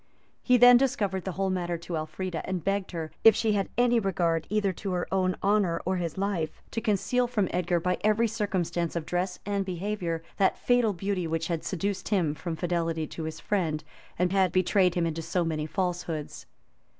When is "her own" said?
4.93-5.35